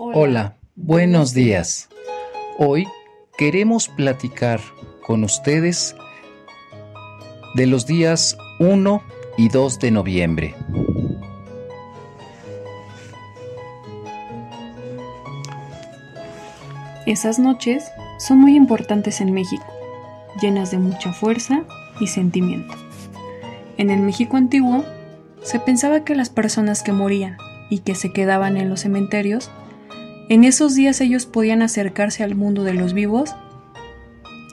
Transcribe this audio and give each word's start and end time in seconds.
Hola, 0.00 0.54
buenos 0.76 1.34
días. 1.34 1.88
Hoy 2.56 2.86
queremos 3.36 3.88
platicar 3.88 4.60
con 5.04 5.24
ustedes 5.24 5.96
de 7.56 7.66
los 7.66 7.84
días 7.84 8.38
1 8.60 9.02
y 9.36 9.48
2 9.48 9.78
de 9.80 9.90
noviembre. 9.90 10.54
Esas 17.04 17.40
noches 17.40 17.90
son 18.20 18.38
muy 18.38 18.54
importantes 18.54 19.20
en 19.20 19.32
México, 19.32 19.66
llenas 20.40 20.70
de 20.70 20.78
mucha 20.78 21.12
fuerza 21.12 21.64
y 21.98 22.06
sentimiento. 22.06 22.72
En 23.78 23.90
el 23.90 23.98
México 23.98 24.36
antiguo, 24.36 24.84
se 25.42 25.58
pensaba 25.58 26.04
que 26.04 26.14
las 26.14 26.30
personas 26.30 26.84
que 26.84 26.92
morían 26.92 27.36
y 27.68 27.80
que 27.80 27.96
se 27.96 28.12
quedaban 28.12 28.56
en 28.58 28.70
los 28.70 28.82
cementerios, 28.82 29.50
en 30.28 30.44
esos 30.44 30.74
días 30.74 31.00
ellos 31.00 31.26
podían 31.26 31.62
acercarse 31.62 32.22
al 32.22 32.34
mundo 32.34 32.64
de 32.64 32.74
los 32.74 32.92
vivos 32.92 33.34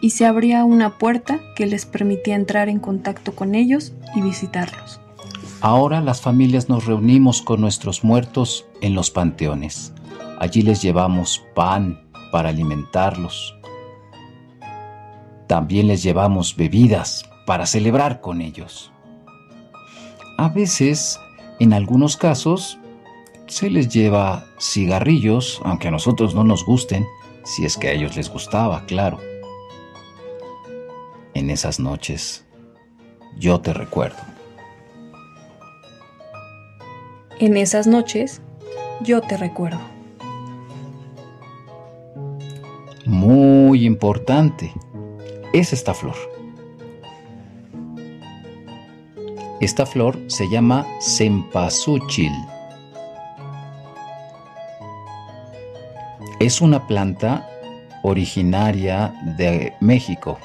y 0.00 0.10
se 0.10 0.26
abría 0.26 0.64
una 0.64 0.98
puerta 0.98 1.40
que 1.56 1.66
les 1.66 1.86
permitía 1.86 2.36
entrar 2.36 2.68
en 2.68 2.78
contacto 2.78 3.34
con 3.34 3.54
ellos 3.54 3.92
y 4.14 4.20
visitarlos. 4.20 5.00
Ahora 5.60 6.00
las 6.00 6.20
familias 6.20 6.68
nos 6.68 6.84
reunimos 6.84 7.40
con 7.40 7.60
nuestros 7.60 8.04
muertos 8.04 8.66
en 8.82 8.94
los 8.94 9.10
panteones. 9.10 9.94
Allí 10.38 10.62
les 10.62 10.82
llevamos 10.82 11.42
pan 11.54 12.02
para 12.30 12.50
alimentarlos. 12.50 13.56
También 15.46 15.88
les 15.88 16.02
llevamos 16.02 16.54
bebidas 16.54 17.24
para 17.46 17.66
celebrar 17.66 18.20
con 18.20 18.40
ellos. 18.40 18.92
A 20.36 20.48
veces, 20.48 21.18
en 21.60 21.72
algunos 21.72 22.16
casos, 22.16 22.78
se 23.46 23.70
les 23.70 23.88
lleva 23.88 24.46
cigarrillos, 24.58 25.60
aunque 25.64 25.88
a 25.88 25.90
nosotros 25.90 26.34
no 26.34 26.44
nos 26.44 26.64
gusten, 26.64 27.06
si 27.44 27.64
es 27.64 27.76
que 27.76 27.88
a 27.88 27.92
ellos 27.92 28.16
les 28.16 28.30
gustaba, 28.30 28.84
claro. 28.86 29.18
En 31.34 31.50
esas 31.50 31.80
noches, 31.80 32.44
yo 33.38 33.60
te 33.60 33.72
recuerdo. 33.72 34.18
En 37.38 37.56
esas 37.56 37.86
noches, 37.86 38.40
yo 39.02 39.20
te 39.20 39.36
recuerdo. 39.36 39.80
Muy 43.04 43.84
importante 43.84 44.72
es 45.52 45.72
esta 45.72 45.92
flor. 45.92 46.16
Esta 49.60 49.84
flor 49.86 50.18
se 50.28 50.48
llama 50.48 50.86
cempasúchil. 51.00 52.32
Es 56.44 56.60
una 56.60 56.86
planta 56.86 57.48
originaria 58.02 59.14
de 59.38 59.72
México 59.80 60.38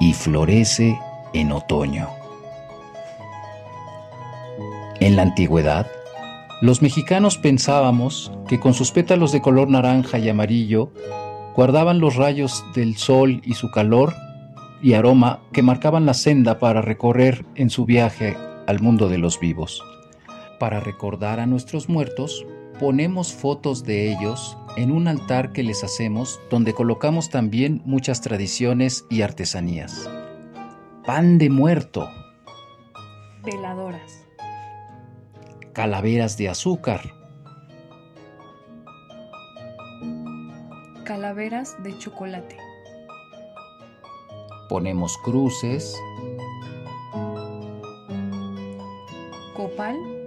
y 0.00 0.14
florece 0.14 0.98
en 1.34 1.52
otoño. 1.52 2.08
En 4.98 5.16
la 5.16 5.20
antigüedad, 5.24 5.86
los 6.62 6.80
mexicanos 6.80 7.36
pensábamos 7.36 8.32
que 8.48 8.58
con 8.58 8.72
sus 8.72 8.92
pétalos 8.92 9.30
de 9.30 9.42
color 9.42 9.68
naranja 9.68 10.18
y 10.18 10.30
amarillo 10.30 10.90
guardaban 11.54 12.00
los 12.00 12.16
rayos 12.16 12.64
del 12.74 12.96
sol 12.96 13.42
y 13.44 13.52
su 13.52 13.70
calor 13.70 14.14
y 14.80 14.94
aroma 14.94 15.40
que 15.52 15.60
marcaban 15.60 16.06
la 16.06 16.14
senda 16.14 16.58
para 16.58 16.80
recorrer 16.80 17.44
en 17.56 17.68
su 17.68 17.84
viaje 17.84 18.38
al 18.66 18.80
mundo 18.80 19.10
de 19.10 19.18
los 19.18 19.38
vivos. 19.38 19.82
Para 20.58 20.80
recordar 20.80 21.40
a 21.40 21.46
nuestros 21.46 21.90
muertos, 21.90 22.46
ponemos 22.78 23.32
fotos 23.32 23.84
de 23.84 24.12
ellos 24.12 24.56
en 24.76 24.90
un 24.90 25.08
altar 25.08 25.52
que 25.52 25.62
les 25.62 25.84
hacemos 25.84 26.40
donde 26.50 26.74
colocamos 26.74 27.30
también 27.30 27.82
muchas 27.84 28.20
tradiciones 28.20 29.04
y 29.08 29.22
artesanías. 29.22 30.08
Pan 31.06 31.38
de 31.38 31.50
muerto. 31.50 32.08
Veladoras. 33.44 34.26
Calaveras 35.72 36.36
de 36.36 36.48
azúcar. 36.48 37.00
Calaveras 41.04 41.76
de 41.82 41.96
chocolate. 41.98 42.56
Ponemos 44.68 45.18
cruces. 45.18 45.94
Copal 49.54 50.23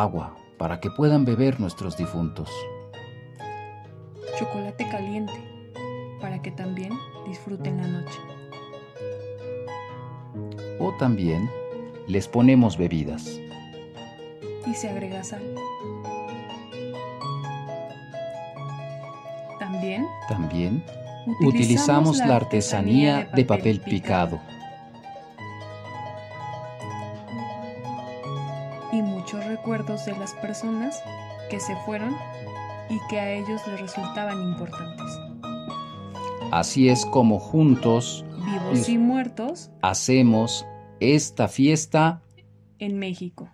agua 0.00 0.36
para 0.58 0.80
que 0.80 0.90
puedan 0.90 1.24
beber 1.24 1.60
nuestros 1.60 1.96
difuntos. 1.96 2.48
Chocolate 4.38 4.88
caliente 4.88 5.32
para 6.20 6.40
que 6.40 6.50
también 6.50 6.92
disfruten 7.26 7.76
la 7.78 7.88
noche. 7.88 8.18
O 10.78 10.92
también 10.98 11.50
les 12.06 12.28
ponemos 12.28 12.76
bebidas. 12.76 13.40
Y 14.66 14.74
se 14.74 14.88
agrega 14.88 15.22
sal. 15.24 15.42
También, 19.58 20.06
También 20.28 20.84
utilizamos, 21.40 22.18
la 22.18 22.36
artesanía 22.36 23.28
de 23.34 23.44
papel 23.44 23.80
picado 23.80 24.40
y 28.92 29.02
muchos 29.02 29.44
recuerdos 29.46 30.04
de 30.04 30.16
las 30.16 30.34
personas 30.34 31.02
que 31.50 31.58
se 31.58 31.74
fueron 31.84 32.14
y 32.88 32.98
que 33.08 33.18
a 33.18 33.32
ellos 33.32 33.60
les 33.66 33.80
resultaban 33.80 34.40
importantes. 34.40 35.18
Así 36.50 36.88
es 36.88 37.06
como 37.06 37.40
juntos, 37.40 38.24
Vivos 38.44 38.88
y 38.88 38.98
muertos, 38.98 39.70
hacemos 39.80 40.66
esta 41.00 41.48
fiesta 41.48 42.20
en 42.78 42.98
México. 42.98 43.48